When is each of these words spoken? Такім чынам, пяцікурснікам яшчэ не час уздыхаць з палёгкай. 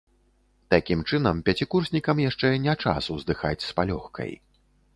Такім 0.73 1.03
чынам, 1.09 1.43
пяцікурснікам 1.49 2.23
яшчэ 2.29 2.53
не 2.65 2.75
час 2.87 3.11
уздыхаць 3.17 3.63
з 3.69 3.79
палёгкай. 3.81 4.31